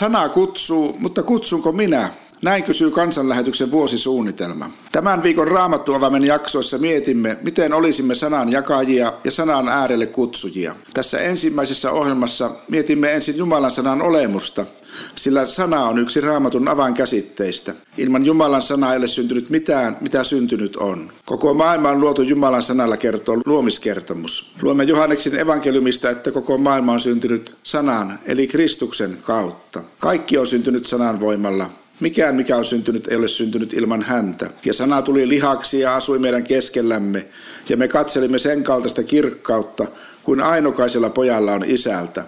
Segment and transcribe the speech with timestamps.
[0.00, 2.10] Sana kutsuu, mutta kutsunko minä?
[2.42, 4.70] Näin kysyy kansanlähetyksen vuosisuunnitelma.
[4.92, 10.76] Tämän viikon raamattuavamen jaksoissa mietimme, miten olisimme sanan jakajia ja sanan äärelle kutsujia.
[10.94, 14.66] Tässä ensimmäisessä ohjelmassa mietimme ensin Jumalan sanan olemusta,
[15.14, 17.74] sillä sana on yksi raamatun avainkäsitteistä.
[17.98, 21.12] Ilman Jumalan sanaa ei ole syntynyt mitään, mitä syntynyt on.
[21.24, 24.54] Koko maailma on luotu Jumalan sanalla, kertoo luomiskertomus.
[24.62, 29.82] Luomme Johanneksen evankeliumista, että koko maailma on syntynyt sanan, eli Kristuksen kautta.
[29.98, 34.50] Kaikki on syntynyt sanan voimalla, Mikään, mikä on syntynyt, ei ole syntynyt ilman häntä.
[34.64, 37.26] Ja sana tuli lihaksi ja asui meidän keskellämme,
[37.68, 39.86] ja me katselimme sen kaltaista kirkkautta,
[40.22, 42.24] kuin ainokaisella pojalla on isältä.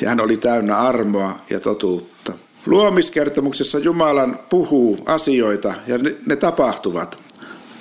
[0.00, 2.32] Ja hän oli täynnä armoa ja totuutta.
[2.66, 7.18] Luomiskertomuksessa Jumalan puhuu asioita ja ne, ne tapahtuvat.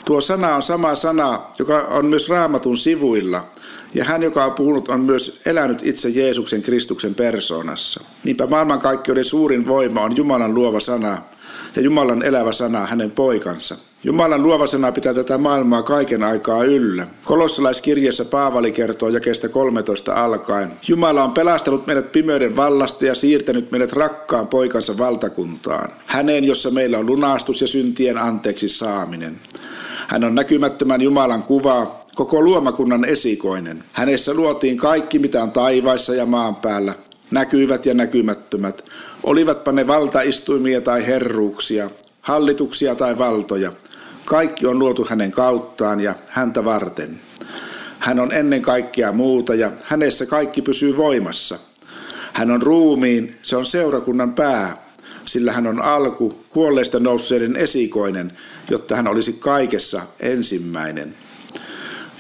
[0.06, 3.46] Tuo sana on sama sana, joka on myös raamatun sivuilla,
[3.94, 8.04] ja hän, joka on puhunut, on myös elänyt itse Jeesuksen Kristuksen persoonassa.
[8.24, 11.22] Niinpä maailmankaikkeuden suurin voima on Jumalan luova sana,
[11.76, 13.76] ja Jumalan elävä sana hänen poikansa.
[14.04, 17.08] Jumalan luova sana pitää tätä maailmaa kaiken aikaa yllä.
[17.24, 20.72] Kolossalaiskirjassa Paavali kertoo jakeesta 13 alkaen.
[20.88, 25.92] Jumala on pelastanut meidät pimeyden vallasta ja siirtänyt meidät rakkaan poikansa valtakuntaan.
[26.06, 29.40] Häneen, jossa meillä on lunastus ja syntien anteeksi saaminen.
[30.12, 33.84] Hän on näkymättömän Jumalan kuva, koko luomakunnan esikoinen.
[33.92, 36.94] Hänessä luotiin kaikki, mitä on taivaissa ja maan päällä,
[37.32, 38.90] näkyvät ja näkymättömät,
[39.24, 41.90] olivatpa ne valtaistuimia tai herruuksia,
[42.22, 43.74] hallituksia tai valtoja.
[44.26, 47.20] Kaikki on luotu hänen kauttaan ja häntä varten.
[48.00, 51.60] Hän on ennen kaikkea muuta ja hänessä kaikki pysyy voimassa.
[52.34, 54.91] Hän on ruumiin, se on seurakunnan pää,
[55.26, 58.38] sillä hän on alku, kuolleista nousseiden esikoinen,
[58.70, 61.16] jotta hän olisi kaikessa ensimmäinen.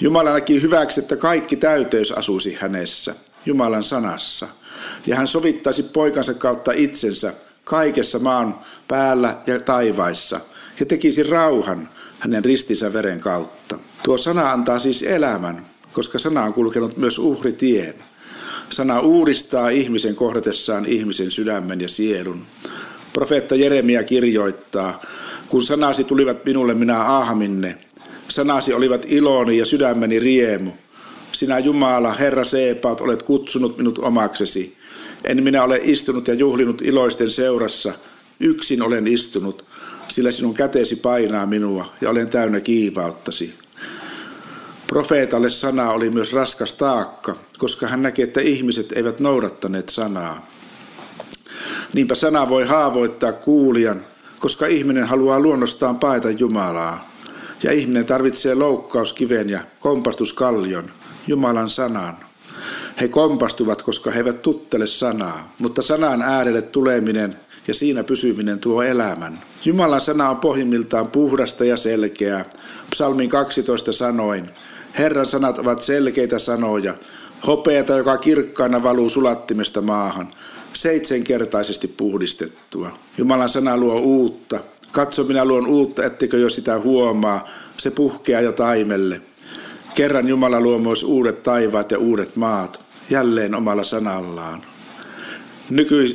[0.02, 4.47] Jumala näki hyväksi, että kaikki täyteys asuisi hänessä, Jumalan sanassa–
[5.08, 10.39] ja hän sovittaisi poikansa kautta itsensä kaikessa maan päällä ja taivaissa
[10.80, 13.80] ja tekisi rauhan hänen ristinsä veren kautta.
[14.03, 17.95] Tuo sana antaa siis elämän, koska sana on kulkenut myös uhritien.
[18.70, 22.45] Sana uudistaa ihmisen kohdatessaan ihmisen sydämen ja sielun.
[23.14, 25.02] Profeetta Jeremia kirjoittaa,
[25.49, 27.77] kun sanasi tulivat minulle, minä ahminne.
[28.27, 30.72] Sanasi olivat iloni ja sydämeni riemu.
[31.32, 34.77] Sinä Jumala, Herra Seepaat, olet kutsunut minut omaksesi.
[35.23, 37.94] En minä ole istunut ja juhlinut iloisten seurassa,
[38.39, 39.66] yksin olen istunut,
[40.08, 43.54] sillä sinun käteesi painaa minua ja olen täynnä kiivauttasi.
[44.88, 50.51] Profeetalle sana oli myös raskas taakka, koska hän näki, että ihmiset eivät noudattaneet sanaa.
[51.93, 54.02] Niinpä sana voi haavoittaa kuulijan,
[54.39, 57.11] koska ihminen haluaa luonnostaan paeta Jumalaa.
[57.63, 60.91] Ja ihminen tarvitsee loukkauskiven ja kompastuskallion,
[61.27, 62.17] Jumalan sanan.
[63.02, 67.35] He kompastuvat, koska he eivät tuttele sanaa, mutta sanan äärelle tuleminen
[67.67, 69.39] ja siinä pysyminen tuo elämän.
[69.65, 72.45] Jumalan sana on pohjimmiltaan puhdasta ja selkeää.
[72.91, 74.49] Psalmin 12 sanoin,
[74.97, 76.93] Herran sanat ovat selkeitä sanoja,
[77.47, 80.33] hopeata, joka kirkkaana valuu sulattimesta maahan,
[80.73, 82.99] seitsemänkertaisesti puhdistettua.
[83.17, 84.59] Jumalan sana luo uutta.
[84.92, 87.49] Katso, minä luon uutta, ettekö jo sitä huomaa.
[87.77, 89.21] Se puhkeaa jo taimelle.
[89.95, 94.61] Kerran Jumala luo myös uudet taivaat ja uudet maat jälleen omalla sanallaan.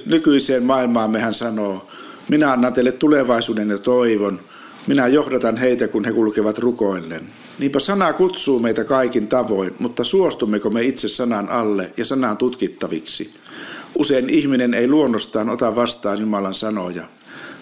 [0.07, 1.89] nykyiseen maailmaan hän sanoo,
[2.29, 4.41] minä annan teille tulevaisuuden ja toivon,
[4.87, 7.27] minä johdatan heitä, kun he kulkevat rukoillen.
[7.59, 13.35] Niinpä sana kutsuu meitä kaikin tavoin, mutta suostummeko me itse sanan alle ja sanan tutkittaviksi?
[13.99, 17.05] Usein ihminen ei luonnostaan ota vastaan Jumalan sanoja.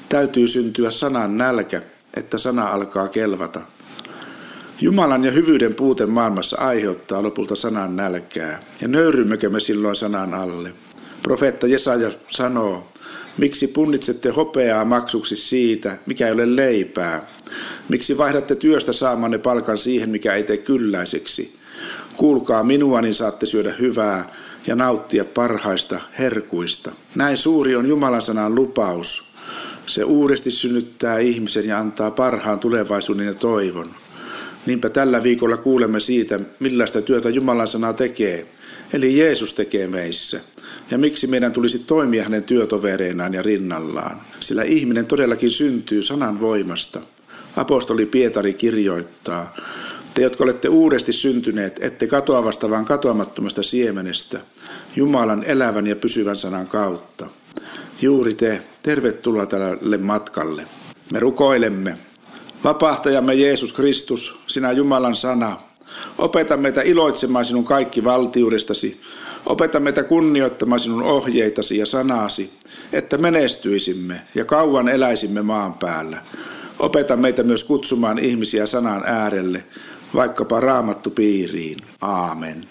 [0.09, 1.83] Täytyy syntyä sanan nälkä,
[2.17, 3.61] että sana alkaa kelvata.
[4.81, 8.62] Jumalan ja hyvyyden puute maailmassa aiheuttaa lopulta sanan nälkää.
[8.81, 10.73] Ja nöyrymmekö me silloin sanan alle?
[11.23, 12.93] Profeetta Jesaja sanoo,
[13.39, 17.27] miksi punnitsette hopeaa maksuksi siitä, mikä ei ole leipää?
[17.89, 21.56] Miksi vaihdatte työstä saamanne palkan siihen, mikä ei tee kylläiseksi?
[22.17, 24.34] Kuulkaa minua, niin saatte syödä hyvää
[24.66, 26.92] ja nauttia parhaista herkuista.
[27.14, 29.25] Näin suuri on Jumalan sanan lupaus.
[29.87, 33.90] Se uudesti synnyttää ihmisen ja antaa parhaan tulevaisuuden ja toivon.
[34.66, 38.46] Niinpä tällä viikolla kuulemme siitä, millaista työtä Jumalan sana tekee,
[38.93, 40.40] eli Jeesus tekee meissä.
[40.90, 44.20] Ja miksi meidän tulisi toimia hänen työtovereinaan ja rinnallaan.
[44.40, 47.00] Sillä ihminen todellakin syntyy sanan voimasta.
[47.56, 49.55] Apostoli Pietari kirjoittaa,
[50.14, 54.40] te, jotka olette uudesti syntyneet, ette katoavasta, vaan katoamattomasta siemenestä,
[54.96, 57.26] Jumalan elävän ja pysyvän sanan kautta.
[58.02, 60.66] Juuri te, tervetuloa tälle matkalle.
[61.12, 61.99] Me rukoilemme.
[62.64, 65.56] Vapahtajamme Jeesus Kristus, sinä Jumalan sana,
[66.19, 69.00] opeta meitä iloitsemaan sinun kaikki valtiudestasi.
[69.46, 72.50] Opeta meitä kunnioittamaan sinun ohjeitasi ja sanasi,
[72.93, 76.22] että menestyisimme ja kauan eläisimme maan päällä.
[76.78, 79.64] Opeta meitä myös kutsumaan ihmisiä sanan äärelle,
[80.14, 81.78] vaikkapa raamattu piiriin.
[82.00, 82.64] Aamen.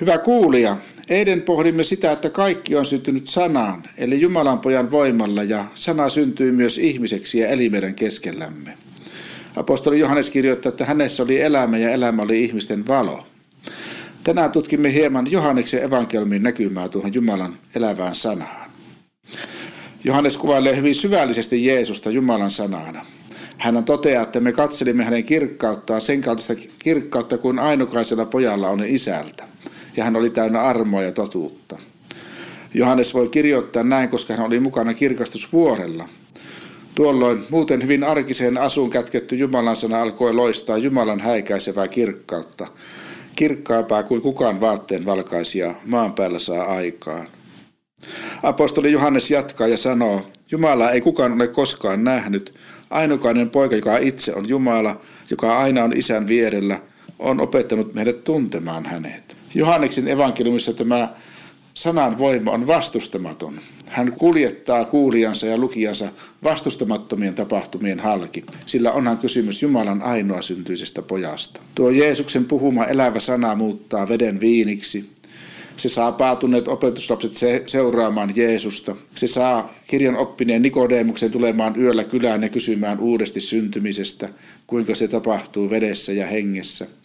[0.00, 0.76] Hyvä kuulija,
[1.08, 6.52] eilen pohdimme sitä, että kaikki on syntynyt sanaan, eli Jumalan pojan voimalla, ja sana syntyy
[6.52, 8.78] myös ihmiseksi ja eli meidän keskellämme.
[9.56, 13.26] Apostoli Johannes kirjoittaa, että hänessä oli elämä ja elämä oli ihmisten valo.
[14.24, 18.70] Tänään tutkimme hieman Johanneksen evankeliumin näkymää tuohon Jumalan elävään sanaan.
[20.04, 23.06] Johannes kuvailee hyvin syvällisesti Jeesusta Jumalan sanana.
[23.58, 29.44] Hän toteaa, että me katselimme hänen kirkkauttaan sen kaltaista kirkkautta kuin ainokaisella pojalla on isältä
[29.96, 31.78] ja hän oli täynnä armoa ja totuutta.
[32.74, 36.08] Johannes voi kirjoittaa näin, koska hän oli mukana kirkastusvuorella.
[36.94, 42.66] Tuolloin muuten hyvin arkiseen asuun kätketty Jumalan sana alkoi loistaa Jumalan häikäisevää kirkkautta,
[43.36, 47.26] kirkkaampaa kuin kukaan vaatteen valkaisia maan päällä saa aikaan.
[48.42, 52.54] Apostoli Johannes jatkaa ja sanoo, Jumala ei kukaan ole koskaan nähnyt,
[52.90, 56.80] ainokainen poika, joka itse on Jumala, joka aina on isän vierellä,
[57.18, 59.36] on opettanut meidät tuntemaan hänet.
[59.54, 61.08] Johanneksen evankeliumissa tämä
[61.74, 63.60] sanan voima on vastustamaton.
[63.90, 66.08] Hän kuljettaa kuulijansa ja lukijansa
[66.42, 71.60] vastustamattomien tapahtumien halki, sillä onhan kysymys Jumalan ainoa syntyisestä pojasta.
[71.74, 75.13] Tuo Jeesuksen puhuma elävä sana muuttaa veden viiniksi.
[75.76, 77.32] Se saa paatuneet opetuslapset
[77.66, 78.96] seuraamaan Jeesusta.
[79.14, 84.28] Se saa kirjan oppineen Nikodeemuksen tulemaan yöllä kylään ja kysymään uudesti syntymisestä,
[84.66, 86.86] kuinka se tapahtuu vedessä ja hengessä–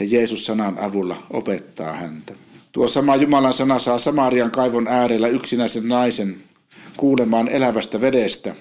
[0.00, 2.34] ja Jeesus sanan avulla opettaa häntä.
[2.72, 6.36] Tuo sama Jumalan sana saa Samarian kaivon äärellä yksinäisen naisen
[6.96, 8.54] kuulemaan elävästä vedestä,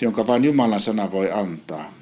[0.00, 1.94] jonka vain Jumalan sana voi antaa.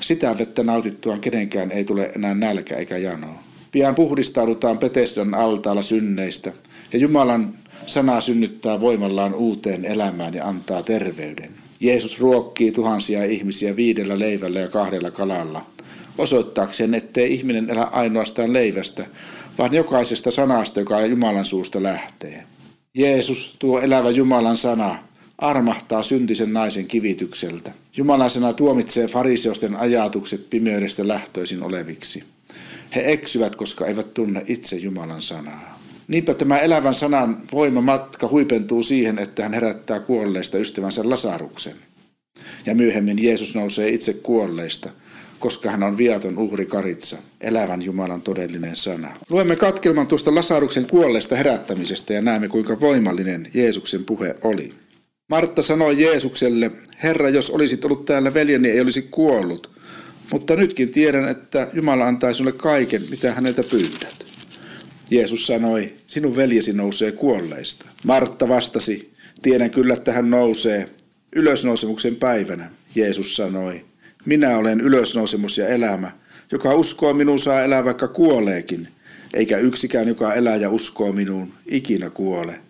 [0.00, 3.43] Sitä vettä nautittuaan kenenkään ei tule enää nälkä eikä janoa.
[3.74, 6.52] Pian puhdistaudutaan Petesdan altaalla synneistä,
[6.92, 7.54] ja Jumalan
[7.86, 11.50] sana synnyttää voimallaan uuteen elämään ja antaa terveyden.
[11.80, 15.66] Jeesus ruokkii tuhansia ihmisiä viidellä leivällä ja kahdella kalalla–
[16.18, 19.06] osoittaakseen, ettei ihminen elä ainoastaan leivästä,
[19.58, 22.44] vaan jokaisesta sanasta, joka Jumalan suusta lähtee.
[22.94, 24.98] Jeesus, tuo elävä Jumalan sana,
[25.38, 27.72] armahtaa syntisen naisen kivitykseltä.
[27.96, 32.24] Jumalan sana tuomitsee fariseusten ajatukset pimeydestä lähtöisin oleviksi.
[32.94, 35.80] He eksyvät, koska eivät tunne itse Jumalan sanaa.
[36.08, 41.76] Niinpä tämä elävän sanan voimamatka huipentuu siihen, että hän herättää kuolleista ystävänsä Lasaruksen.
[42.66, 44.90] Ja myöhemmin Jeesus nousee itse kuolleista–
[45.44, 49.16] koska hän on viaton uhri karitsa, elävän Jumalan todellinen sana.
[49.30, 54.74] Luemme katkelman tuosta Lasaruksen kuolleesta herättämisestä ja näemme kuinka voimallinen Jeesuksen puhe oli.
[55.28, 56.70] Martta sanoi Jeesukselle,
[57.02, 59.70] Herra, jos olisit ollut täällä veljeni, ei olisi kuollut.
[60.32, 64.24] Mutta nytkin tiedän, että Jumala antaa sinulle kaiken, mitä häneltä pyydät.
[65.10, 67.86] Jeesus sanoi, sinun veljesi nousee kuolleista.
[68.04, 69.12] Martta vastasi,
[69.42, 70.90] tiedän kyllä, että hän nousee
[71.36, 72.70] ylösnousemuksen päivänä.
[72.94, 73.84] Jeesus sanoi,
[74.24, 76.10] minä olen ylösnousemus ja elämä.
[76.52, 78.88] Joka uskoo minuun saa elää vaikka kuoleekin,
[79.34, 82.60] eikä yksikään, joka elää ja uskoo minuun, ikinä kuole.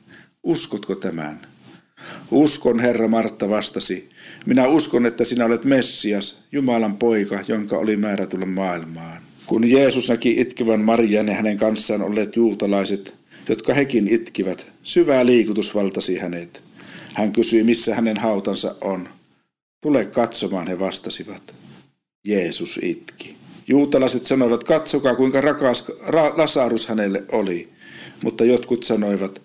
[0.42, 1.53] Uskotko tämän?
[2.30, 4.08] Uskon, Herra Martta vastasi.
[4.46, 9.22] Minä uskon, että sinä olet Messias, Jumalan poika, jonka oli määrä tulla maailmaan.
[9.46, 13.14] Kun Jeesus näki itkevän Marian ja hänen kanssaan olleet juutalaiset,
[13.48, 16.62] jotka hekin itkivät, syvä liikutus valtasi hänet.
[17.14, 19.08] Hän kysyi, missä hänen hautansa on.
[19.82, 21.54] Tule katsomaan, he vastasivat.
[22.24, 23.36] Jeesus itki.
[23.68, 27.68] Juutalaiset sanoivat, katsokaa kuinka rakas ra- Lasarus hänelle oli.
[28.22, 29.42] Mutta jotkut sanoivat,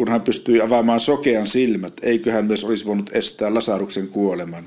[0.00, 4.64] kun hän pystyi avaamaan sokean silmät, eikö hän myös olisi voinut estää Lasaruksen kuoleman.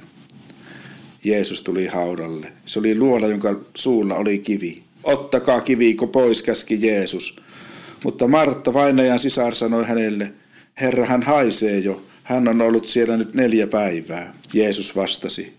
[1.24, 2.54] Jeesus tuli haudalle.
[2.66, 4.84] Se oli luola, jonka suulla oli kivi.
[5.04, 7.42] Ottakaa kiviiko pois, käski Jeesus.
[8.04, 10.34] Mutta Martta, vainajan sisar, sanoi hänelle,
[10.82, 14.34] Herra, hän haisee jo, hän on ollut siellä nyt neljä päivää.
[14.54, 15.54] Jeesus vastasi,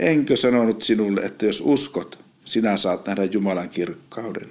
[0.00, 4.48] enkö sanonut sinulle, että jos uskot, sinä saat nähdä Jumalan kirkkauden.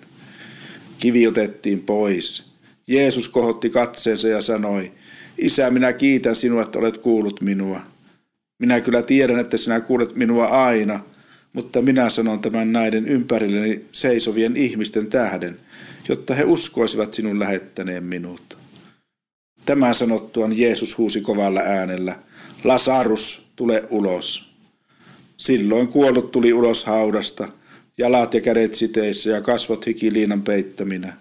[0.99, 2.52] Kivi otettiin pois.
[2.87, 4.91] Jeesus kohotti katseensa ja sanoi,
[5.37, 7.81] Isä, minä kiitän sinua, että olet kuullut minua.
[8.59, 10.99] Minä kyllä tiedän, että sinä kuulet minua aina,
[11.53, 15.59] mutta minä sanon tämän näiden ympärilleni seisovien ihmisten tähden,
[16.09, 18.57] jotta he uskoisivat sinun lähettäneen minut.
[19.65, 22.19] Tämän sanottuaan Jeesus huusi kovalla äänellä,
[22.63, 24.53] Lasarus, tule ulos.
[25.37, 27.49] Silloin kuollut tuli ulos haudasta,
[27.97, 31.17] jalat ja kädet siteissä ja kasvot hikiliinan peittäminä.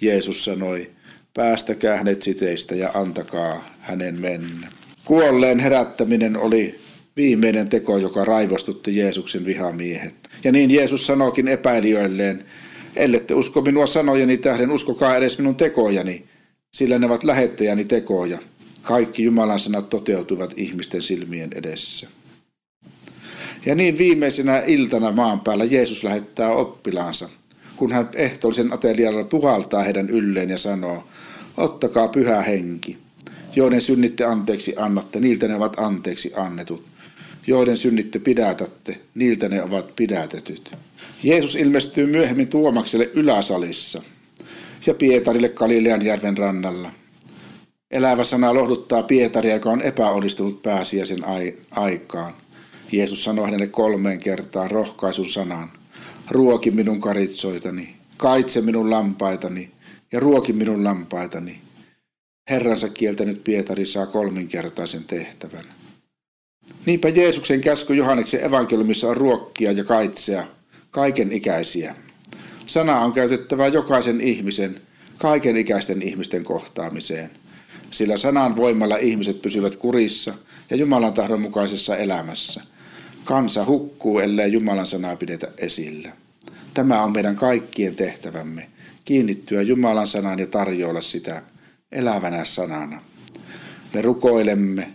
[0.00, 0.90] Jeesus sanoi,
[1.34, 4.68] päästäkää hänet siteistä ja antakaa hänen mennä.
[5.04, 6.78] Kuolleen herättäminen oli
[7.16, 10.14] Viimeinen teko, joka raivostutti Jeesuksen vihamiehet.
[10.44, 12.44] Ja niin Jeesus sanoikin epäilijöilleen,
[12.96, 16.24] ellette usko minua sanojeni tähden, uskokaa edes minun tekojani,
[16.74, 18.38] sillä ne ovat lähettäjäni tekoja.
[18.82, 22.08] Kaikki Jumalan sanat toteutuvat ihmisten silmien edessä.
[23.66, 27.28] Ja niin viimeisenä iltana maan päällä Jeesus lähettää oppilaansa,
[27.78, 31.04] kun hän ehtoollisen atelialla puhaltaa heidän ylleen ja sanoo,
[31.56, 32.98] ottakaa pyhä henki,
[33.56, 36.84] joiden synnitte anteeksi annatte, niiltä ne ovat anteeksi annetut.
[37.46, 40.76] Joiden synnitte pidätätte, niiltä ne ovat pidätetyt.
[41.22, 44.02] Jeesus ilmestyy myöhemmin Tuomakselle yläsalissa
[44.86, 46.90] ja Pietarille Galilean järven rannalla.
[47.90, 51.18] Elävä sana lohduttaa Pietaria, joka on epäonnistunut pääsiäisen
[51.70, 52.34] aikaan.
[52.92, 55.77] Jeesus sanoi hänelle kolmeen kertaan rohkaisun sanan.
[56.30, 59.70] Ruoki minun karitsoitani, kaitse minun lampaitani
[60.12, 61.60] ja ruoki minun lampaitani.
[62.50, 65.64] Herransa kieltänyt Pietari saa kolminkertaisen tehtävän.
[66.86, 70.46] Niinpä Jeesuksen käsky Johanneksen evankeliumissa on ruokkia ja kaitsea,
[70.90, 71.94] kaiken ikäisiä.
[72.66, 74.80] Sana on käytettävä jokaisen ihmisen,
[75.18, 77.30] kaiken ikäisten ihmisten kohtaamiseen.
[77.90, 80.34] Sillä sanan voimalla ihmiset pysyvät kurissa
[80.70, 82.62] ja Jumalan tahdon mukaisessa elämässä.
[83.28, 86.12] Kansa hukkuu, ellei Jumalan sanaa pidetä esillä.
[86.74, 88.68] Tämä on meidän kaikkien tehtävämme,
[89.04, 91.42] kiinnittyä Jumalan sanaan ja tarjoilla sitä
[91.92, 93.02] elävänä sanana.
[93.94, 94.88] Me rukoilemme,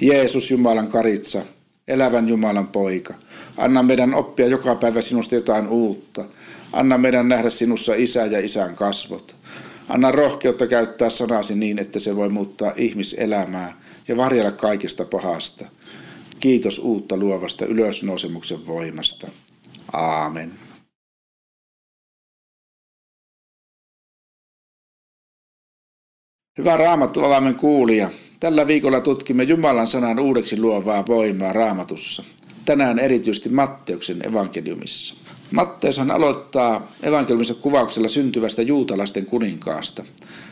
[0.00, 1.42] Jeesus Jumalan karitsa,
[1.88, 3.14] elävän Jumalan poika,
[3.56, 6.24] anna meidän oppia joka päivä sinusta jotain uutta.
[6.72, 9.36] Anna meidän nähdä sinussa isä ja isän kasvot.
[9.88, 15.64] Anna rohkeutta käyttää sanasi niin, että se voi muuttaa ihmiselämää ja varjella kaikesta pahasta.
[16.42, 19.28] Kiitos uutta luovasta ylösnousemuksen voimasta.
[19.92, 20.52] Aamen.
[26.58, 28.10] Hyvä raamattu avaimen kuulija.
[28.40, 32.24] Tällä viikolla tutkimme Jumalan sanan uudeksi luovaa voimaa raamatussa.
[32.64, 35.14] Tänään erityisesti Matteuksen evankeliumissa.
[35.50, 40.04] Matteushan aloittaa evankeliumissa kuvauksella syntyvästä juutalaisten kuninkaasta.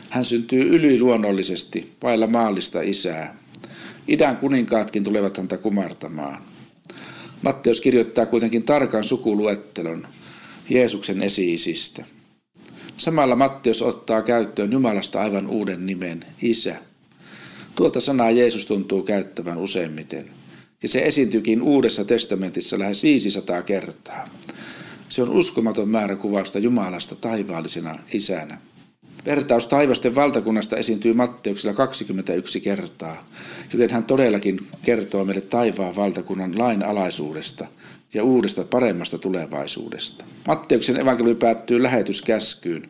[0.09, 3.40] Hän syntyy yliluonnollisesti, vailla maallista isää.
[4.07, 6.43] Idän kuninkaatkin tulevat häntä kumartamaan.
[7.41, 10.07] Matteus kirjoittaa kuitenkin tarkan sukuluettelon
[10.69, 12.05] Jeesuksen esiisistä.
[12.97, 16.75] Samalla Matteus ottaa käyttöön Jumalasta aivan uuden nimen, Isä.
[17.75, 20.25] Tuota sanaa Jeesus tuntuu käyttävän useimmiten,
[20.83, 24.27] ja se esiintyykin Uudessa testamentissa lähes 500 kertaa.
[25.09, 28.57] Se on uskomaton määrä kuvausta Jumalasta taivaallisena isänä.
[29.25, 33.29] Vertaus taivasten valtakunnasta esiintyy Matteuksella 21 kertaa,
[33.73, 37.67] joten hän todellakin kertoo meille taivaan valtakunnan lain alaisuudesta
[38.13, 40.25] ja uudesta paremmasta tulevaisuudesta.
[40.47, 42.89] Matteuksen evankeliumi päättyy lähetyskäskyyn.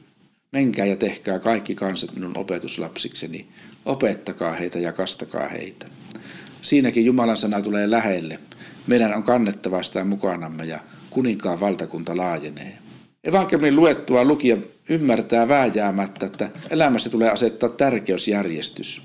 [0.52, 3.48] Menkää ja tehkää kaikki kansat minun opetuslapsikseni.
[3.86, 5.86] Opettakaa heitä ja kastakaa heitä.
[6.62, 8.40] Siinäkin Jumalan sana tulee lähelle.
[8.88, 12.81] Meidän on kannettava sitä mukanamme ja kuninkaan valtakunta laajenee.
[13.24, 14.58] Evankeliumin luettua lukija
[14.90, 19.02] ymmärtää vääjäämättä, että elämässä tulee asettaa tärkeysjärjestys.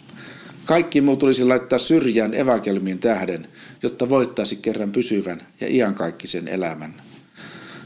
[0.64, 3.48] Kaikki muu tulisi laittaa syrjään evankeliumin tähden,
[3.82, 6.94] jotta voittaisi kerran pysyvän ja iankaikkisen elämän.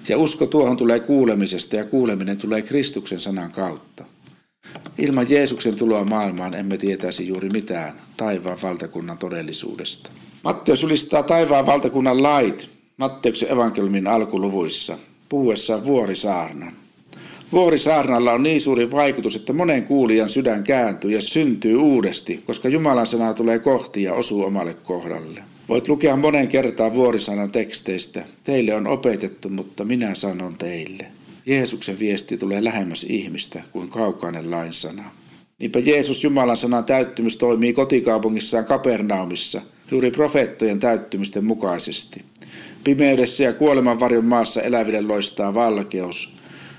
[0.09, 4.05] Ja usko tuohon tulee kuulemisesta ja kuuleminen tulee Kristuksen sanan kautta.
[4.99, 10.11] Ilman Jeesuksen tuloa maailmaan emme tietäisi juuri mitään taivaan valtakunnan todellisuudesta.
[10.45, 14.99] Matteus ylistaa taivaan valtakunnan lait Matteuksen evankeliumin alkuluvuissa
[15.31, 16.73] puhuessaan vuorisaarnan.
[17.53, 23.07] Vuorisaarnalla on niin suuri vaikutus, että monen kuulijan sydän kääntyy ja syntyy uudesti, koska Jumalan
[23.07, 25.43] sana tulee kohti ja osuu omalle kohdalle.
[25.69, 28.25] Voit lukea monen kertaa vuorisanan teksteistä.
[28.45, 31.07] Teille on opetettu, mutta minä sanon teille.
[31.47, 35.05] Jeesuksen viesti tulee lähemmäs ihmistä kuin kaukainen lainsana.
[35.59, 39.61] Niinpä Jeesus Jumalan sanan täyttymys toimii kotikaupungissaan Kapernaumissa
[39.91, 42.25] juuri profeettojen täyttymisten mukaisesti.
[42.85, 46.37] Pimeydessä ja kuolemanvarjon maassa eläville loistaa valkeus.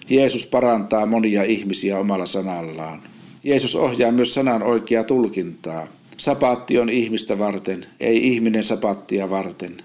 [0.10, 3.02] Jeesus parantaa monia ihmisiä omalla sanallaan.
[3.46, 5.88] Jeesus ohjaa myös sanan oikeaa tulkintaa.
[6.18, 9.78] Sapaatti on ihmistä varten, ei ihminen sapattia varten.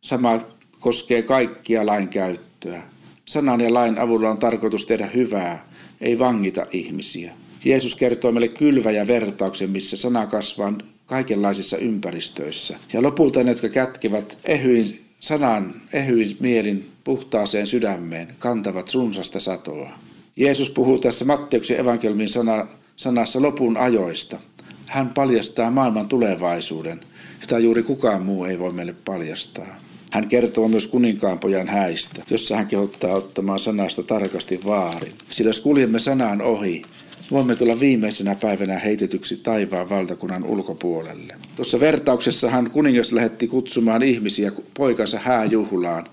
[0.00, 0.40] Sama
[0.80, 2.82] koskee kaikkia lain käyttöä.
[3.24, 5.68] Sanan ja lain avulla on tarkoitus tehdä hyvää,
[6.00, 7.32] ei vangita ihmisiä.
[7.64, 10.72] Jeesus kertoo meille kylvä ja vertauksen, missä sana kasvaa
[11.10, 12.76] kaikenlaisissa ympäristöissä.
[12.92, 19.90] Ja lopulta ne, jotka kätkevät ehyin sanan ehyin mielin puhtaaseen sydämeen, kantavat runsasta satoa.
[20.36, 24.38] Jeesus puhuu tässä Matteuksen evankelmin sana, sanassa lopun ajoista.
[24.86, 27.00] Hän paljastaa maailman tulevaisuuden,
[27.40, 29.80] sitä juuri kukaan muu ei voi meille paljastaa.
[30.12, 35.14] Hän kertoo myös kuninkaanpojan häistä, jossa hän kehottaa ottamaan sanasta tarkasti vaarin.
[35.30, 36.82] Sillä jos kuljemme sanaan ohi,
[37.30, 41.36] voimme tulla viimeisenä päivänä heitetyksi taivaan valtakunnan ulkopuolelle.
[41.56, 46.06] Tuossa vertauksessahan kuningas lähetti kutsumaan ihmisiä poikansa hääjuhlaan,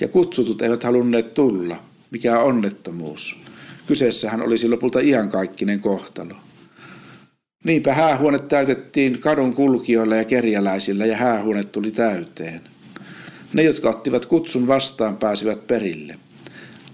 [0.00, 1.76] ja kutsutut eivät halunneet tulla.
[2.10, 3.40] Mikä onnettomuus.
[3.86, 6.34] Kyseessähän olisi lopulta iankaikkinen kohtalo.
[7.64, 12.60] Niinpä häähuone täytettiin kadun kulkijoilla ja kerjäläisillä ja häähuone tuli täyteen.
[13.52, 16.18] Ne, jotka ottivat kutsun vastaan, pääsivät perille.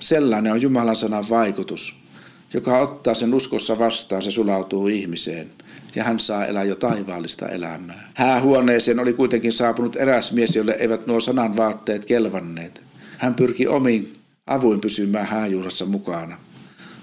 [0.00, 2.05] Sellainen on Jumalan sanan vaikutus.
[2.54, 5.50] Joka ottaa sen uskossa vastaan, se sulautuu ihmiseen
[5.94, 8.10] ja hän saa elää jo taivaallista elämää.
[8.14, 12.82] Häähuoneeseen oli kuitenkin saapunut eräs mies, jolle eivät nuo sanan vaatteet kelvanneet.
[13.18, 16.36] Hän pyrki omiin avuin pysymään hääjuhlassa mukana,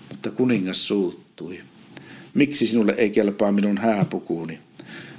[0.10, 1.60] mutta kuningas suuttui.
[2.34, 4.60] Miksi sinulle ei kelpaa minun hääpukuuni?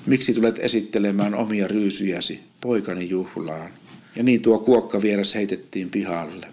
[0.06, 3.70] Miksi tulet esittelemään omia ryysyjäsi poikani juhlaan?
[4.16, 6.46] Ja niin tuo kuokka vieras heitettiin pihalle.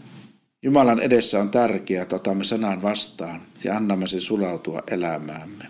[0.64, 5.66] Jumalan edessä on tärkeää, että otamme sanan vastaan ja annamme sen sulautua elämäämme.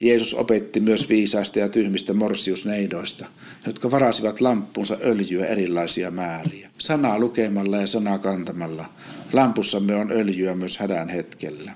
[0.00, 3.26] Jeesus opetti myös viisaista ja tyhmistä morsiusneidoista,
[3.66, 6.70] jotka varasivat lamppunsa öljyä erilaisia määriä.
[6.78, 8.84] Sanaa lukemalla ja sanaa kantamalla.
[9.32, 11.72] Lampussamme on öljyä myös hädän hetkellä.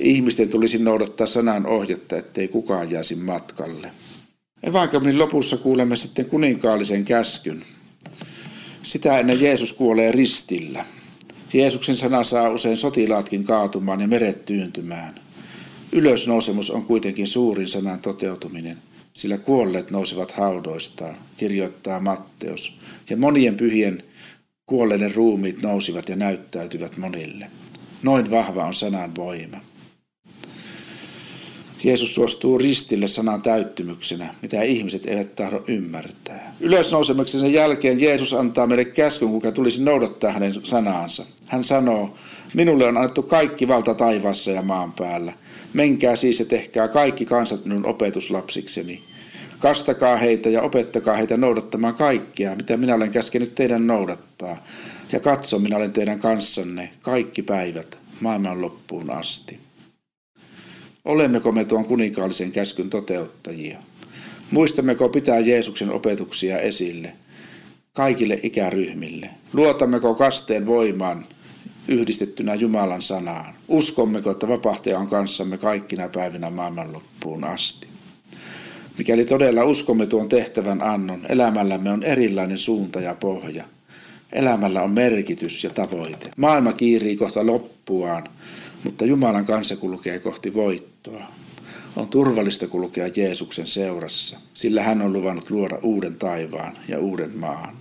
[0.00, 3.92] Ihmisten tulisi noudattaa sanan ohjetta, ettei kukaan jäisi matkalle.
[4.62, 7.64] Evankeliumin lopussa kuulemme sitten kuninkaallisen käskyn.
[8.82, 10.84] Sitä ennen Jeesus kuolee ristillä.
[11.52, 15.14] Jeesuksen sana saa usein sotilaatkin kaatumaan ja meret tyyntymään.
[15.92, 18.78] Ylösnousemus on kuitenkin suurin sanan toteutuminen,
[19.12, 22.78] sillä kuolleet nousevat haudoistaan, kirjoittaa Matteus,
[23.10, 24.02] ja monien pyhien
[24.66, 27.50] kuolleiden ruumiit nousivat ja näyttäytyvät monille.
[28.02, 29.60] Noin vahva on sanan voima.
[31.84, 36.54] Jeesus suostuu ristille sanan täyttymyksenä, mitä ihmiset eivät tahdo ymmärtää.
[36.60, 41.24] Ylösnousemuksensa jälkeen Jeesus antaa meille käskyn, kuinka tulisi noudattaa hänen sanaansa.
[41.48, 42.14] Hän sanoo,
[42.54, 45.32] minulle on annettu kaikki valta taivaassa ja maan päällä.
[45.72, 49.02] Menkää siis ja tehkää kaikki kansat minun opetuslapsikseni.
[49.58, 54.64] Kastakaa heitä ja opettakaa heitä noudattamaan kaikkea, mitä minä olen käskenyt teidän noudattaa.
[55.12, 59.58] Ja katso, minä olen teidän kanssanne kaikki päivät maailman loppuun asti.
[61.04, 63.78] Olemmeko me tuon kuninkaallisen käskyn toteuttajia?
[64.50, 67.12] Muistammeko pitää Jeesuksen opetuksia esille
[67.92, 69.30] kaikille ikäryhmille?
[69.52, 71.26] Luotammeko kasteen voimaan
[71.88, 73.54] yhdistettynä Jumalan sanaan?
[73.68, 77.86] Uskommeko, että vapahtaja on kanssamme kaikkina päivinä maailmanloppuun asti?
[78.98, 83.64] Mikäli todella uskomme tuon tehtävän annon, elämällämme on erilainen suunta ja pohja.
[84.32, 86.30] Elämällä on merkitys ja tavoite.
[86.36, 88.24] Maailma kiirii kohta loppuaan,
[88.84, 91.24] mutta Jumalan kansa kulkee kohti voittoa.
[91.96, 97.76] On turvallista kulkea Jeesuksen seurassa, sillä hän on luvannut luoda uuden taivaan ja uuden maan.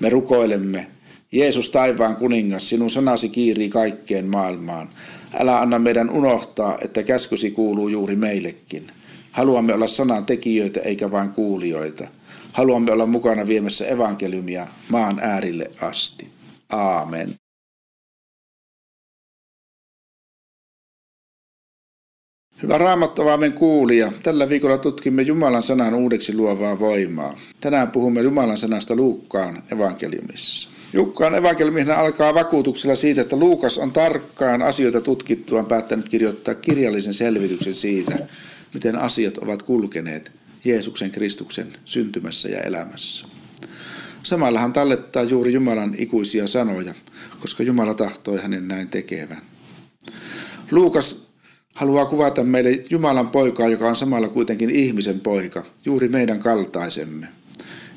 [0.00, 0.86] Me rukoilemme,
[1.32, 4.88] Jeesus taivaan kuningas, sinun sanasi kiirii kaikkeen maailmaan.
[5.34, 8.86] Älä anna meidän unohtaa, että käskysi kuuluu juuri meillekin.
[9.32, 12.08] Haluamme olla sanan tekijöitä eikä vain kuulijoita.
[12.52, 16.28] Haluamme olla mukana viemässä evankeliumia maan äärille asti.
[16.68, 17.34] Aamen.
[22.62, 27.38] Hyvä raamattavaamen kuulija, tällä viikolla tutkimme Jumalan sanan uudeksi luovaa voimaa.
[27.60, 30.70] Tänään puhumme Jumalan sanasta Luukkaan evankeliumissa.
[30.92, 37.74] Jukkaan evankeliumina alkaa vakuutuksella siitä, että Luukas on tarkkaan asioita tutkittuaan päättänyt kirjoittaa kirjallisen selvityksen
[37.74, 38.18] siitä,
[38.74, 40.32] miten asiat ovat kulkeneet
[40.64, 43.26] Jeesuksen Kristuksen syntymässä ja elämässä.
[44.22, 46.94] Samalla hän tallettaa juuri Jumalan ikuisia sanoja,
[47.40, 49.42] koska Jumala tahtoi hänen näin tekevän.
[50.70, 51.32] Luukas
[51.74, 57.26] haluaa kuvata meille Jumalan poikaa, joka on samalla kuitenkin ihmisen poika, juuri meidän kaltaisemme.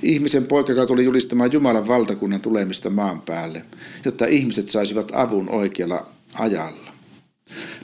[0.04, 3.66] Ihmisen poika, joka tuli julistamaan Jumalan valtakunnan tulemista maan päälle,
[4.06, 6.95] jotta ihmiset saisivat avun oikealla ajalla.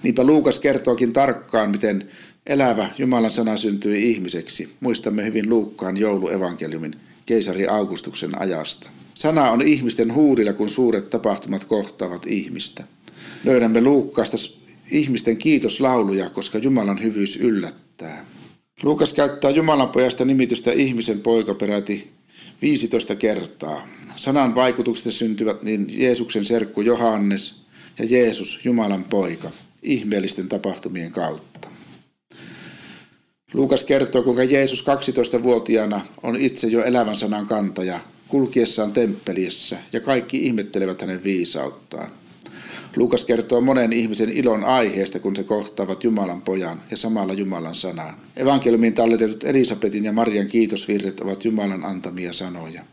[0.04, 2.10] Niinpä Luukas kertookin tarkkaan, miten
[2.48, 4.70] elävä Jumalan sana syntyi ihmiseksi.
[4.80, 6.94] Muistamme hyvin Luukkaan jouluevankeliumin
[7.26, 8.90] keisari Augustuksen ajasta.
[9.14, 12.84] Sana on ihmisten huudilla, kun suuret tapahtumat kohtaavat ihmistä.
[13.44, 14.38] Löydämme Luukkaasta
[14.92, 18.26] ihmisten kiitoslauluja, koska Jumalan hyvyys yllättää.
[18.84, 22.12] Luukas käyttää Jumalan pojasta nimitystä ihmisen poika peräti
[22.62, 23.88] 15 kertaa.
[24.16, 27.61] Sanan vaikutuksesta syntyvät niin Jeesuksen serkku Johannes
[28.00, 29.52] ja Jeesus, Jumalan poika,
[29.84, 31.68] ihmeellisten tapahtumien kautta.
[33.54, 40.46] Luukas kertoo, kuinka Jeesus 12-vuotiaana on itse jo elävän sanan kantaja, kulkiessaan temppelissä, ja kaikki
[40.46, 42.12] ihmettelevät hänen viisauttaan.
[42.96, 48.16] Luukas kertoo monen ihmisen ilon aiheesta, kun se kohtaavat Jumalan pojan ja samalla Jumalan sanaan.
[48.36, 52.84] Evankeliumiin talletetut Elisabetin ja Marian kiitosvirret ovat Jumalan antamia sanoja.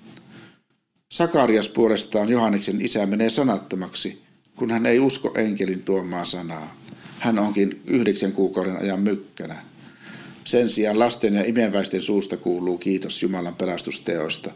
[1.13, 4.23] Sakarias puolestaan Johanneksen isä menee sanattomaksi,
[4.59, 6.75] kun hän ei usko enkelin tuomaa sanaa.
[7.19, 9.57] hän onkin yhdeksän kuukauden ajan mykkänä.
[10.45, 14.51] Sen sijaan lasten ja imeväisten suusta kuuluu kiitos Jumalan pelastusteoista,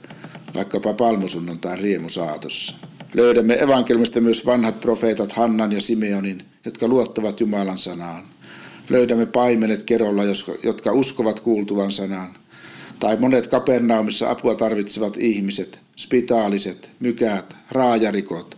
[0.54, 2.74] vaikkapa palmusunnuntain riemusaatossa.
[3.14, 8.24] Löydämme evankelmista myös vanhat profeetat Hannan ja Simeonin, jotka luottavat Jumalan sanaan.
[8.90, 10.22] Löydämme paimenet kerolla,
[10.62, 12.34] jotka uskovat kuultuvan sanaan.
[12.98, 18.56] Tai monet Kapernaumissa apua tarvitsevat ihmiset, spitaaliset, mykäät, raajarikot,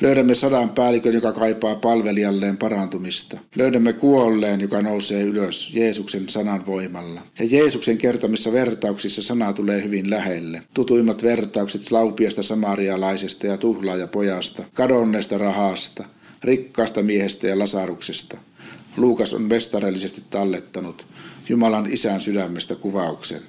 [0.00, 3.38] Löydämme sadan päällikön, joka kaipaa palvelijalleen parantumista.
[3.56, 7.22] Löydämme kuolleen, joka nousee ylös Jeesuksen sanan voimalla.
[7.38, 10.62] Ja Jeesuksen kertomissa vertauksissa sana tulee hyvin lähelle.
[10.74, 16.04] Tutuimmat vertaukset laupiasta samarialaisesta ja tuhlaajapojasta, kadonneesta rahasta,
[16.44, 18.38] rikkaasta miehestä ja lasaruksesta.
[18.96, 21.06] Luukas on vestarellisesti tallettanut
[21.48, 23.42] Jumalan isän sydämestä kuvauksen,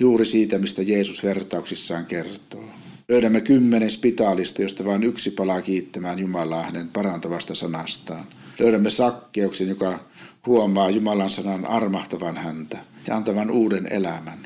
[0.00, 2.64] juuri siitä, mistä Jeesus vertauksissaan kertoo.
[3.12, 8.24] Löydämme kymmenen spitaalista, josta vain yksi palaa kiittämään Jumalaa hänen parantavasta sanastaan.
[8.58, 9.98] Löydämme sakkeuksen, joka
[10.46, 14.38] huomaa Jumalan sanan armahtavan häntä ja antavan uuden elämän.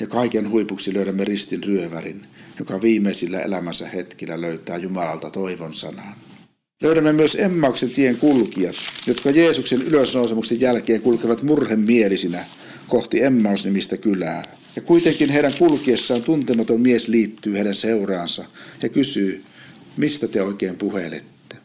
[0.00, 2.22] Ja kaiken huipuksi löydämme ristin ryövärin,
[2.58, 6.14] joka viimeisillä elämänsä hetkillä löytää Jumalalta toivon sanan.
[6.82, 8.76] Löydämme myös Emmauksen tien kulkijat,
[9.06, 12.44] jotka Jeesuksen ylösnousemuksen jälkeen kulkevat murhemielisinä
[12.90, 14.42] kohti Emmaus-nimistä kylää.
[14.76, 18.44] Ja kuitenkin heidän kulkiessaan tuntematon mies liittyy heidän seuraansa
[18.82, 19.42] ja kysyy,
[19.96, 21.56] mistä te oikein puhelette.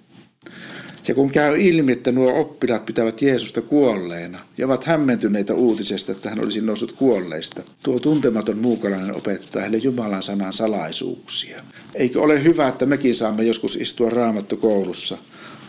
[1.08, 6.30] Ja kun käy ilmi, että nuo oppilaat pitävät Jeesusta kuolleena ja ovat hämmentyneitä uutisesta, että
[6.30, 11.64] hän olisi noussut kuolleista, tuo tuntematon muukalainen opettaa heille Jumalan sanan salaisuuksia.
[11.96, 15.18] Eikö ole hyvä, että mekin saamme joskus istua raamattokoulussa,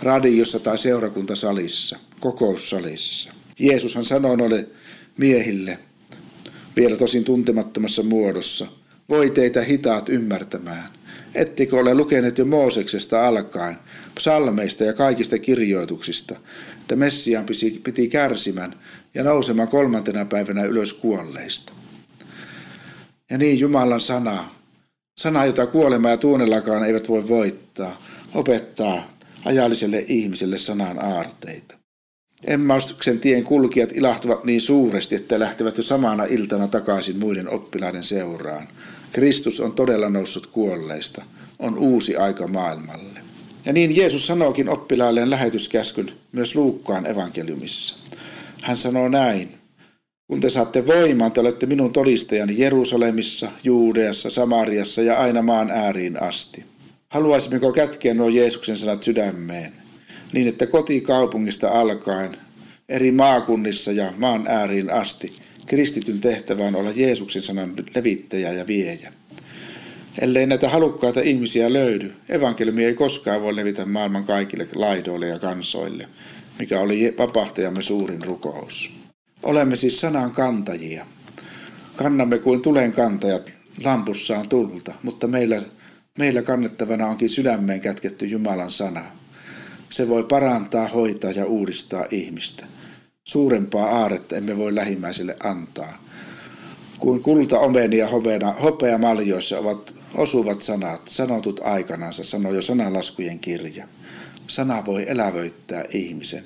[0.02, 3.32] radiossa tai seurakuntasalissa, kokoussalissa?
[3.58, 4.68] Jeesushan sanoi noille
[5.18, 5.78] miehille,
[6.76, 8.66] vielä tosin tuntemattomassa muodossa.
[9.08, 10.88] Voi teitä hitaat ymmärtämään.
[11.34, 13.76] Ettekö ole lukeneet jo Mooseksesta alkaen,
[14.14, 16.36] psalmeista ja kaikista kirjoituksista,
[16.80, 17.46] että Messiaan
[17.84, 18.80] piti kärsimän
[19.14, 21.72] ja nousemaan kolmantena päivänä ylös kuolleista.
[23.30, 24.50] Ja niin Jumalan sana,
[25.18, 28.02] sana jota kuolema ja tuunellakaan eivät voi voittaa,
[28.34, 31.75] opettaa ajalliselle ihmiselle sanan aarteita.
[32.46, 38.68] Emmaustuksen tien kulkijat ilahtuvat niin suuresti, että lähtevät jo samana iltana takaisin muiden oppilaiden seuraan.
[39.12, 41.22] Kristus on todella noussut kuolleista.
[41.58, 43.20] On uusi aika maailmalle.
[43.64, 47.96] Ja niin Jeesus sanookin oppilailleen lähetyskäskyn myös Luukkaan evankeliumissa.
[48.62, 49.48] Hän sanoo näin.
[50.26, 56.22] Kun te saatte voiman, te olette minun todistajani Jerusalemissa, Juudeassa, Samariassa ja aina maan ääriin
[56.22, 56.64] asti.
[57.08, 59.85] Haluaisimmeko kätkeä nuo Jeesuksen sanat sydämeen?
[60.36, 62.36] Niin että kotikaupungista alkaen
[62.88, 65.32] eri maakunnissa ja maan ääriin asti
[65.66, 69.12] kristityn tehtävä on olla Jeesuksen sanan levittäjä ja viejä.
[70.20, 76.08] Ellei näitä halukkaita ihmisiä löydy, evankeliumi ei koskaan voi levitä maailman kaikille laidoille ja kansoille,
[76.58, 78.96] mikä oli vapahtajamme suurin rukous.
[79.42, 81.06] Olemme siis sanan kantajia.
[81.96, 83.52] Kannamme kuin tulen kantajat
[83.84, 85.62] lampussaan tulta, mutta meillä,
[86.18, 89.15] meillä kannettavana onkin sydämeen kätketty Jumalan sana.
[89.90, 92.66] Se voi parantaa, hoitaa ja uudistaa ihmistä.
[93.24, 96.02] Suurempaa aaretta emme voi lähimmäiselle antaa.
[96.98, 98.08] Kuin kulta, omeni ja
[98.62, 103.88] hopea, maljoissa ovat osuvat sanat, sanotut aikanansa, sanoo jo sanalaskujen kirja.
[104.46, 106.44] Sana voi elävöittää ihmisen,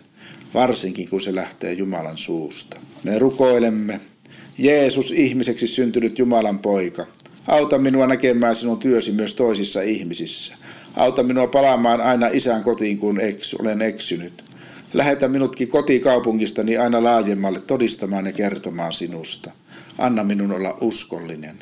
[0.54, 2.80] varsinkin kun se lähtee Jumalan suusta.
[3.04, 4.00] Me rukoilemme,
[4.58, 7.06] Jeesus ihmiseksi syntynyt Jumalan poika,
[7.46, 10.56] auta minua näkemään sinun työsi myös toisissa ihmisissä.
[10.96, 14.44] Auta minua palaamaan aina isän kotiin, kun eks, olen eksynyt.
[14.92, 19.50] Lähetä minutkin kotikaupungistani aina laajemmalle todistamaan ja kertomaan sinusta.
[19.98, 21.58] Anna minun olla uskollinen.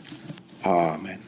[0.64, 1.19] Aamen.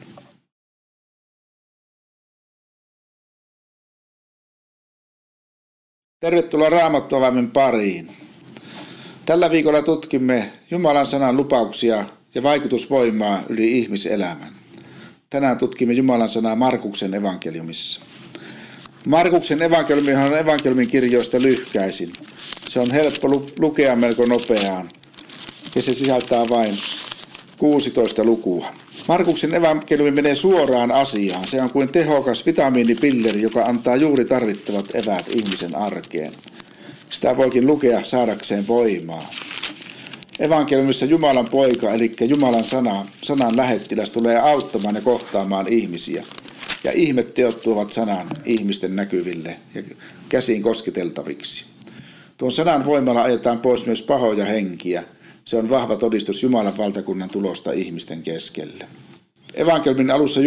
[6.19, 8.11] Tervetuloa Raamattuavaimen pariin.
[9.25, 14.60] Tällä viikolla tutkimme Jumalan sanan lupauksia ja vaikutusvoimaa yli ihmiselämän.
[15.31, 18.01] Tänään tutkimme Jumalan sanaa Markuksen evankeliumissa.
[19.07, 22.09] Markuksen evankeliumi on evankeliumin kirjoista lyhkäisin.
[22.69, 23.27] Se on helppo
[23.59, 24.89] lukea melko nopeaan
[25.75, 26.75] ja se sisältää vain
[27.57, 28.67] 16 lukua.
[29.07, 31.47] Markuksen evankeliumi menee suoraan asiaan.
[31.47, 36.31] Se on kuin tehokas vitamiinipilleri, joka antaa juuri tarvittavat eväät ihmisen arkeen.
[37.09, 39.29] Sitä voikin lukea saadakseen voimaa.
[40.41, 46.23] Evankeliumissa Jumalan poika, eli Jumalan sana, sanan lähettiläs, tulee auttamaan ja kohtaamaan ihmisiä.
[46.83, 49.83] Ja ihmetteot tuovat sanan ihmisten näkyville ja
[50.29, 51.65] käsiin kosketeltaviksi.
[52.37, 55.03] Tuon sanan voimalla ajetaan pois myös pahoja henkiä.
[55.45, 58.87] Se on vahva todistus Jumalan valtakunnan tulosta ihmisten keskelle.
[59.53, 60.39] Evankelmin alussa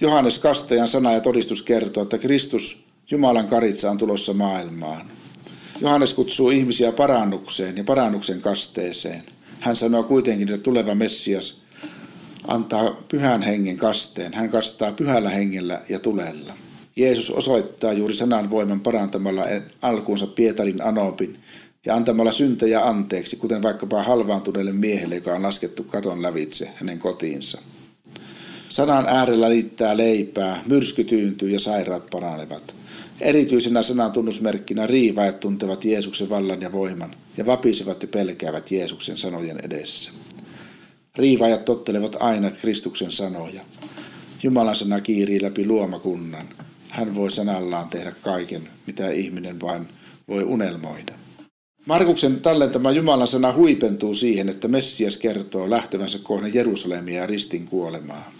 [0.00, 5.06] Johannes Kastajan sana ja todistus kertoo, että Kristus, Jumalan karitsa, on tulossa maailmaan.
[5.80, 9.35] Johannes kutsuu ihmisiä parannukseen ja parannuksen kasteeseen.
[9.60, 11.62] Hän sanoo kuitenkin, että tuleva Messias
[12.46, 14.34] antaa pyhän hengen kasteen.
[14.34, 16.54] Hän kastaa pyhällä hengellä ja tulella.
[16.96, 19.44] Jeesus osoittaa juuri sanan voiman parantamalla
[19.82, 21.38] alkuunsa Pietarin anopin
[21.86, 27.60] ja antamalla syntejä anteeksi, kuten vaikkapa halvaantuneelle miehelle, joka on laskettu katon lävitse hänen kotiinsa.
[28.68, 32.74] Sanan äärellä liittää leipää, myrsky tyyntyy ja sairaat paranevat.
[33.20, 39.60] Erityisenä sanan tunnusmerkkinä riivaajat tuntevat Jeesuksen vallan ja voiman ja vapisevat ja pelkäävät Jeesuksen sanojen
[39.62, 40.10] edessä.
[41.16, 43.60] Riivaajat tottelevat aina Kristuksen sanoja.
[44.42, 46.48] Jumalan sana kiirii läpi luomakunnan.
[46.88, 49.88] Hän voi sanallaan tehdä kaiken, mitä ihminen vain
[50.28, 51.12] voi unelmoida.
[51.86, 58.32] Markuksen tallentama Jumalan sana huipentuu siihen, että Messias kertoo lähtevänsä kohden Jerusalemia ja ristin kuolemaa.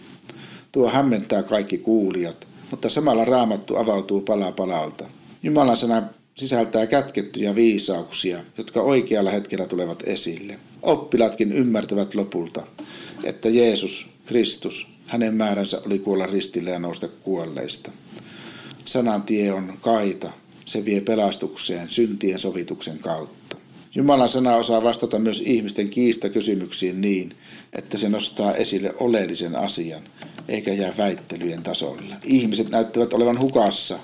[0.72, 5.04] Tuo hämmentää kaikki kuulijat, mutta samalla raamattu avautuu pala palalta.
[5.42, 6.02] Jumalan sana
[6.36, 10.58] sisältää kätkettyjä viisauksia, jotka oikealla hetkellä tulevat esille.
[10.82, 12.66] Oppilatkin ymmärtävät lopulta,
[13.24, 17.90] että Jeesus, Kristus, hänen määränsä oli kuolla ristille ja nousta kuolleista.
[18.84, 20.32] Sanan tie on kaita,
[20.64, 23.45] se vie pelastukseen syntien sovituksen kautta.
[23.96, 27.32] Jumalan sana osaa vastata myös ihmisten kiistakysymyksiin niin,
[27.72, 30.02] että se nostaa esille oleellisen asian,
[30.48, 32.16] eikä jää väittelyjen tasolle.
[32.24, 33.98] Ihmiset näyttävät olevan hukassa,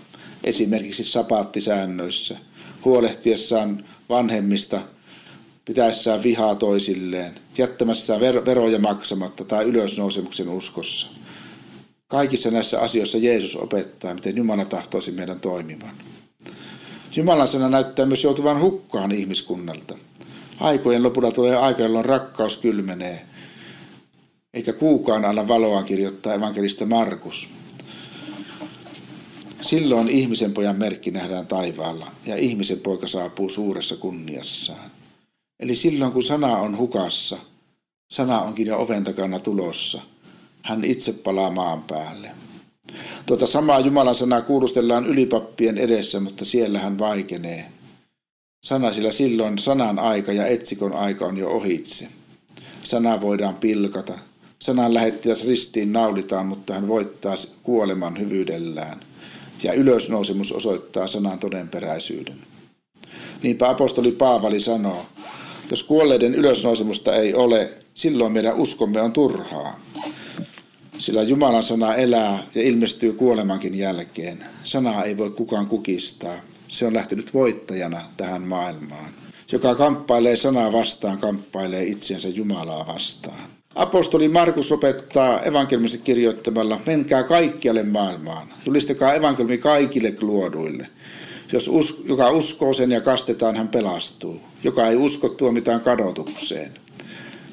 [0.45, 2.37] esimerkiksi sapaattisäännöissä,
[2.85, 4.81] huolehtiessaan vanhemmista,
[5.65, 11.07] pitäessään vihaa toisilleen, jättämässään veroja maksamatta tai ylösnousemuksen uskossa.
[12.09, 16.12] Kaikissa näissä asioissa Jeesus opettaa, miten Jumala tahtoisi meidän toimivan.
[17.17, 19.99] Jumalan sana näyttää myös joutuvan hukkaan ihmiskunnalta.
[20.61, 23.27] Aikojen lopulla tulee aika, jolloin rakkaus kylmenee,
[24.55, 27.51] eikä kuukaan anna valoa kirjoittaa evankelista Markus.
[29.61, 34.91] Silloin ihmisen pojan merkki nähdään taivaalla ja ihmisen poika saapuu suuressa kunniassaan.
[35.61, 37.37] Eli silloin kun sana on hukassa,
[38.13, 40.03] sana onkin jo oven takana tulossa.
[40.63, 42.31] Hän itse palaa maan päälle.
[43.27, 47.67] Tuota samaa Jumalan sanaa kuulustellaan ylipappien edessä, mutta siellä hän vaikenee.
[48.65, 52.09] Sana sillä silloin sanan aika ja etsikon aika on jo ohitse.
[52.83, 54.19] Sana voidaan pilkata.
[54.59, 59.01] Sanan lähettiläs ristiin naulitaan, mutta hän voittaa kuoleman hyvyydellään.
[59.63, 62.39] Ja ylösnousemus osoittaa sanan todenperäisyyden.
[63.43, 65.07] Niinpä apostoli Paavali sanoo,
[65.71, 69.81] jos kuolleiden ylösnousemusta ei ole, silloin meidän uskomme on turhaa
[71.03, 74.45] sillä Jumalan sana elää ja ilmestyy kuolemankin jälkeen.
[74.65, 76.35] Sanaa ei voi kukaan kukistaa.
[76.69, 79.11] Se on lähtenyt voittajana tähän maailmaan.
[79.53, 83.51] Joka kamppailee sanaa vastaan, kamppailee itsensä Jumalaa vastaan.
[83.75, 90.87] Apostoli Markus lopettaa evankeliumissa kirjoittamalla, menkää kaikkialle maailmaan, julistakaa evankeliumi kaikille luoduille.
[91.53, 94.41] Jos us, joka uskoo sen ja kastetaan, hän pelastuu.
[94.65, 96.71] Joka ei usko, tuomitaan kadotukseen.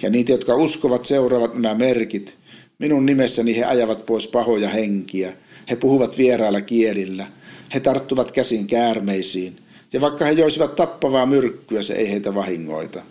[0.01, 2.39] Ja niitä, jotka uskovat, seuraavat nämä merkit.
[2.79, 5.33] Minun nimessäni he ajavat pois pahoja henkiä.
[5.69, 7.27] He puhuvat vierailla kielillä.
[7.73, 9.55] He tarttuvat käsin käärmeisiin.
[9.93, 13.01] Ja vaikka he joisivat tappavaa myrkkyä, se ei heitä vahingoita.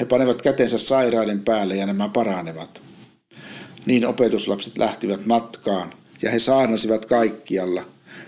[0.00, 2.82] He panevat kätensä sairaiden päälle ja nämä paranevat.
[3.86, 5.92] Niin opetuslapset lähtivät matkaan
[6.22, 7.84] ja he saarnasivat kaikkialla.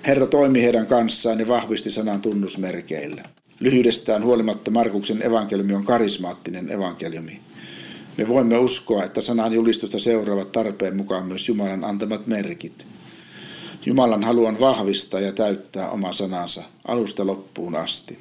[0.06, 3.22] Herra toimi heidän kanssaan ja vahvisti sanan tunnusmerkeillä.
[3.60, 7.40] Lyhyydestään huolimatta Markuksen evankeliumi on karismaattinen evankeliumi.
[8.18, 12.86] Me voimme uskoa, että sanan julistusta seuraavat tarpeen mukaan myös Jumalan antamat merkit.
[13.86, 18.18] Jumalan haluan vahvistaa ja täyttää oma sanansa alusta loppuun asti.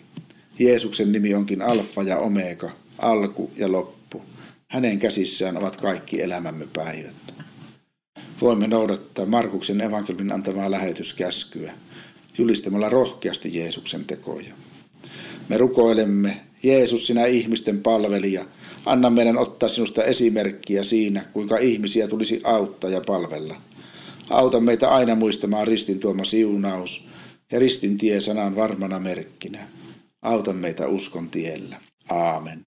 [0.59, 4.21] Jeesuksen nimi onkin alfa ja omega, alku ja loppu.
[4.67, 7.15] Hänen käsissään ovat kaikki elämämme päivät.
[8.41, 11.73] Voimme noudattaa Markuksen evankeliumin antamaa lähetyskäskyä
[12.37, 14.53] julistamalla rohkeasti Jeesuksen tekoja.
[15.49, 18.45] Me rukoilemme, Jeesus, sinä ihmisten palvelija,
[18.87, 23.55] Anna meidän ottaa sinusta esimerkkiä siinä, kuinka ihmisiä tulisi auttaa ja palvella.
[24.29, 27.07] Auta meitä aina muistamaan ristin tuoma siunaus
[27.51, 29.67] ja ristin tie sanan varmana merkkinä.
[30.21, 31.77] Auta meitä uskon tiellä.
[32.09, 32.66] Aamen.